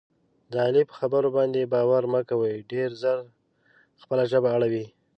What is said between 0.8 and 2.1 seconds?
په خبرو باندې باور